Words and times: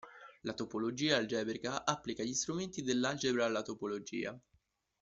La 0.43 0.53
topologia 0.53 1.15
algebrica 1.17 1.85
applica 1.85 2.23
gli 2.23 2.33
strumenti 2.33 2.81
dell'algebra 2.81 3.45
alla 3.45 3.61
topologia. 3.61 4.35